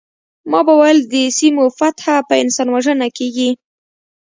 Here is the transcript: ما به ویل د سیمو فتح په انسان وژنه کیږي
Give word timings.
ما 0.51 0.59
به 0.65 0.73
ویل 0.79 0.99
د 1.13 1.15
سیمو 1.37 1.65
فتح 1.77 2.05
په 2.27 2.35
انسان 2.43 2.67
وژنه 2.71 3.07
کیږي 3.17 3.49